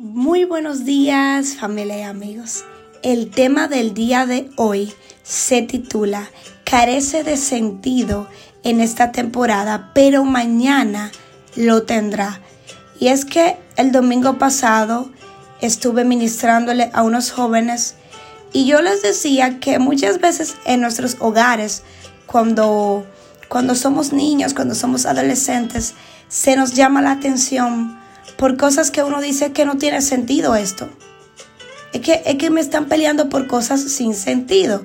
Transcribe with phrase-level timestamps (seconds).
[0.00, 2.64] Muy buenos días familia y amigos.
[3.02, 4.92] El tema del día de hoy
[5.24, 6.30] se titula
[6.64, 8.28] Carece de sentido
[8.62, 11.10] en esta temporada, pero mañana
[11.56, 12.40] lo tendrá.
[13.00, 15.10] Y es que el domingo pasado
[15.60, 17.96] estuve ministrándole a unos jóvenes
[18.52, 21.82] y yo les decía que muchas veces en nuestros hogares,
[22.26, 23.04] cuando,
[23.48, 25.94] cuando somos niños, cuando somos adolescentes,
[26.28, 27.98] se nos llama la atención
[28.38, 30.88] por cosas que uno dice que no tiene sentido esto.
[31.92, 34.84] Es que, es que me están peleando por cosas sin sentido.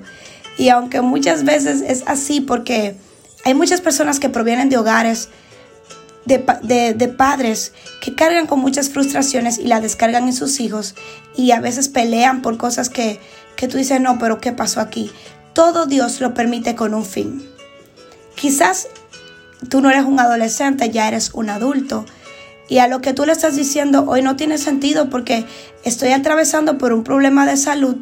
[0.58, 2.96] Y aunque muchas veces es así porque
[3.44, 5.28] hay muchas personas que provienen de hogares,
[6.24, 10.94] de, de, padres que cargan con muchas frustraciones y la descargan en sus hijos
[11.36, 13.20] y a veces pelean por cosas que,
[13.56, 15.12] que tú dices, no, pero ¿qué pasó aquí?
[15.52, 17.46] Todo Dios lo permite con un fin.
[18.34, 18.88] Quizás
[19.68, 22.04] tú no eres un adolescente, ya eres un adulto
[22.68, 25.44] y a lo que tú le estás diciendo hoy no tiene sentido porque
[25.84, 27.96] estoy atravesando por un problema de salud,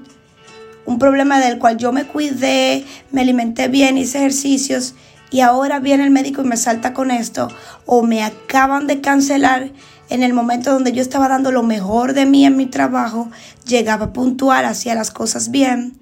[0.87, 4.95] un problema del cual yo me cuidé, me alimenté bien, hice ejercicios
[5.31, 7.49] y ahora viene el médico y me salta con esto
[7.87, 9.73] o me acaban de cancelar
[10.11, 13.31] en el momento donde yo estaba dando lo mejor de mí en mi trabajo,
[13.67, 15.99] llegaba puntual, hacía las cosas bien.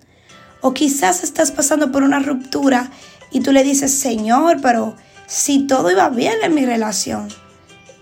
[0.63, 2.91] O quizás estás pasando por una ruptura
[3.31, 4.97] y tú le dices, Señor, pero
[5.29, 7.29] si todo iba bien en mi relación.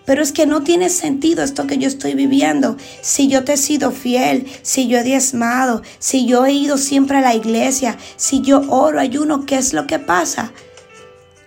[0.09, 2.78] Pero es que no tiene sentido esto que yo estoy viviendo.
[3.03, 7.19] Si yo te he sido fiel, si yo he diezmado, si yo he ido siempre
[7.19, 10.50] a la iglesia, si yo oro, ayuno, ¿qué es lo que pasa?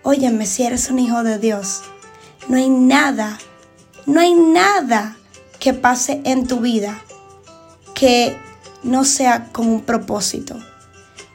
[0.03, 1.81] Óyeme, si eres un hijo de Dios,
[2.49, 3.39] no hay nada,
[4.05, 5.17] no hay nada
[5.59, 7.03] que pase en tu vida
[7.95, 8.37] que
[8.83, 10.59] no sea con un propósito.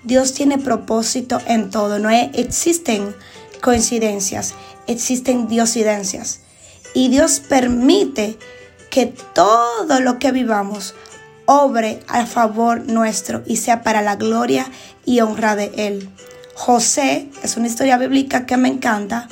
[0.05, 1.99] Dios tiene propósito en todo.
[1.99, 3.17] No existen
[3.61, 4.55] coincidencias,
[4.87, 6.46] existen diosidencias.
[6.97, 8.39] Y Dios permite
[8.89, 10.95] que todo lo que vivamos
[11.45, 14.65] obre a favor nuestro y sea para la gloria
[15.05, 16.09] y honra de Él.
[16.55, 19.29] José, es una historia bíblica que me encanta,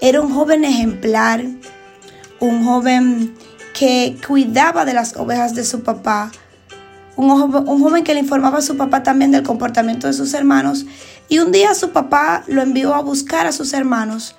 [0.00, 1.44] era un joven ejemplar,
[2.40, 3.36] un joven
[3.78, 6.32] que cuidaba de las ovejas de su papá,
[7.14, 10.86] un, un, joven que le informaba a su papá también del comportamiento de sus hermanos
[11.28, 14.34] y un día su papá lo envió a buscar a sus hermanos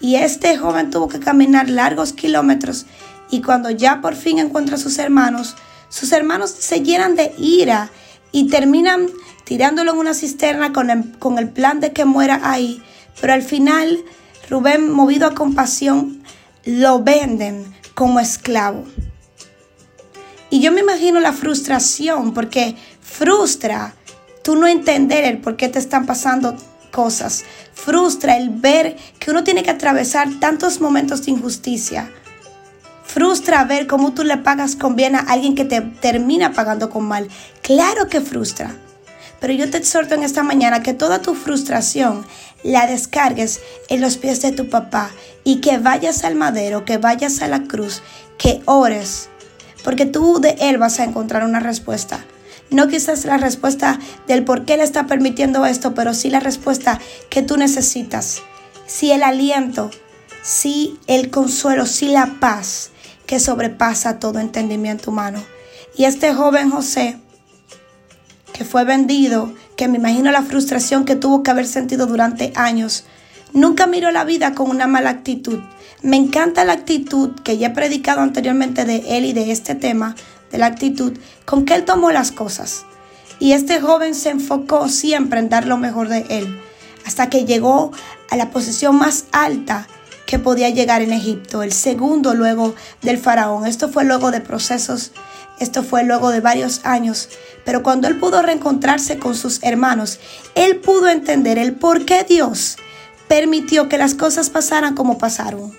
[0.00, 2.86] y este joven tuvo que caminar largos kilómetros
[3.30, 5.56] y cuando ya por fin encuentra a sus hermanos,
[5.88, 7.90] sus hermanos se llenan de ira
[8.32, 9.08] y terminan
[9.44, 12.82] tirándolo en una cisterna con el, con el plan de que muera ahí.
[13.20, 13.98] Pero al final,
[14.48, 16.22] Rubén, movido a compasión,
[16.64, 17.64] lo venden
[17.94, 18.84] como esclavo.
[20.50, 23.94] Y yo me imagino la frustración, porque frustra
[24.42, 26.56] tú no entender el por qué te están pasando
[26.90, 27.44] cosas.
[27.74, 32.10] Frustra el ver que uno tiene que atravesar tantos momentos de injusticia.
[33.04, 37.04] Frustra ver cómo tú le pagas con bien a alguien que te termina pagando con
[37.04, 37.28] mal.
[37.62, 38.74] Claro que frustra.
[39.40, 42.26] Pero yo te exhorto en esta mañana que toda tu frustración
[42.62, 45.10] la descargues en los pies de tu papá
[45.44, 48.02] y que vayas al madero, que vayas a la cruz,
[48.36, 49.28] que ores,
[49.84, 52.24] porque tú de él vas a encontrar una respuesta.
[52.70, 57.00] No quizás la respuesta del por qué le está permitiendo esto, pero sí la respuesta
[57.30, 58.42] que tú necesitas.
[58.86, 59.90] Sí el aliento,
[60.42, 62.90] sí el consuelo, sí la paz
[63.26, 65.42] que sobrepasa todo entendimiento humano.
[65.96, 67.18] Y este joven José,
[68.52, 73.04] que fue vendido, que me imagino la frustración que tuvo que haber sentido durante años,
[73.52, 75.60] nunca miró la vida con una mala actitud.
[76.02, 80.14] Me encanta la actitud que ya he predicado anteriormente de él y de este tema,
[80.50, 82.84] de la actitud con que él tomó las cosas.
[83.40, 86.60] Y este joven se enfocó siempre en dar lo mejor de él,
[87.06, 87.92] hasta que llegó
[88.30, 89.86] a la posición más alta
[90.26, 93.66] que podía llegar en Egipto, el segundo luego del faraón.
[93.66, 95.12] Esto fue luego de procesos,
[95.58, 97.30] esto fue luego de varios años,
[97.64, 100.20] pero cuando él pudo reencontrarse con sus hermanos,
[100.54, 102.76] él pudo entender el por qué Dios
[103.28, 105.72] permitió que las cosas pasaran como pasaron.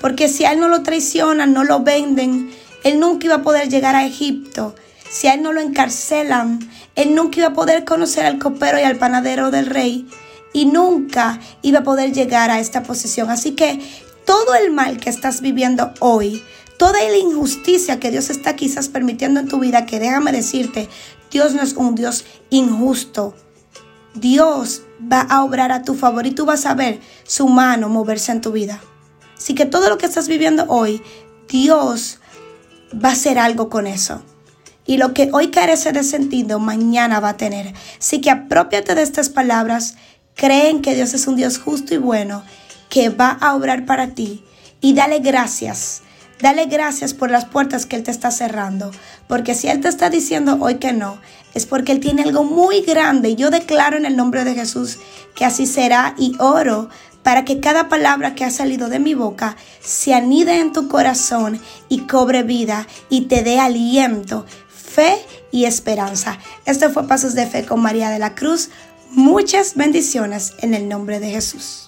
[0.00, 2.50] Porque si a él no lo traicionan, no lo venden,
[2.88, 4.74] él nunca iba a poder llegar a Egipto.
[5.10, 6.58] Si a él no lo encarcelan,
[6.94, 10.06] él nunca iba a poder conocer al copero y al panadero del rey.
[10.52, 13.30] Y nunca iba a poder llegar a esta posición.
[13.30, 13.80] Así que
[14.24, 16.42] todo el mal que estás viviendo hoy,
[16.78, 20.88] toda la injusticia que Dios está quizás permitiendo en tu vida, que déjame decirte,
[21.30, 23.34] Dios no es un Dios injusto.
[24.14, 28.32] Dios va a obrar a tu favor y tú vas a ver su mano moverse
[28.32, 28.80] en tu vida.
[29.36, 31.02] Así que todo lo que estás viviendo hoy,
[31.48, 32.18] Dios
[32.92, 34.22] va a hacer algo con eso.
[34.86, 37.74] Y lo que hoy carece de sentido, mañana va a tener.
[37.98, 39.96] Así que apropiate de estas palabras,
[40.34, 42.42] creen que Dios es un Dios justo y bueno,
[42.88, 44.44] que va a obrar para ti.
[44.80, 46.02] Y dale gracias.
[46.40, 48.90] Dale gracias por las puertas que Él te está cerrando.
[49.26, 51.18] Porque si Él te está diciendo hoy que no,
[51.52, 53.36] es porque Él tiene algo muy grande.
[53.36, 54.98] Yo declaro en el nombre de Jesús
[55.34, 56.88] que así será y oro
[57.22, 61.60] para que cada palabra que ha salido de mi boca se anide en tu corazón
[61.88, 65.18] y cobre vida y te dé aliento, fe
[65.50, 66.38] y esperanza.
[66.64, 68.70] Esto fue Pasos de Fe con María de la Cruz.
[69.10, 71.84] Muchas bendiciones en el nombre de Jesús.